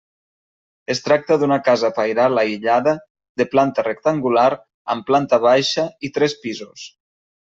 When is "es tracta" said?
0.91-1.35